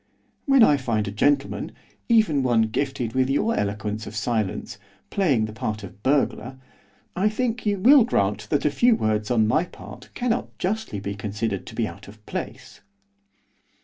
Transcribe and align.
When 0.47 0.63
I 0.63 0.77
find 0.77 1.07
a 1.07 1.11
gentleman, 1.11 1.73
even 2.09 2.41
one 2.41 2.63
gifted 2.63 3.13
with 3.13 3.29
your 3.29 3.53
eloquence 3.55 4.07
of 4.07 4.15
silence, 4.15 4.79
playing 5.11 5.45
the 5.45 5.53
part 5.53 5.83
of 5.83 6.01
burglar, 6.01 6.57
I 7.15 7.29
think 7.29 7.67
you 7.67 7.77
will 7.77 8.03
grant 8.03 8.49
that 8.49 8.65
a 8.65 8.71
few 8.71 8.95
words 8.95 9.29
on 9.29 9.47
my 9.47 9.63
part 9.63 10.09
cannot 10.15 10.57
justly 10.57 10.99
be 10.99 11.13
considered 11.13 11.67
to 11.67 11.75
be 11.75 11.87
out 11.87 12.07
of 12.07 12.25
place. 12.25 12.81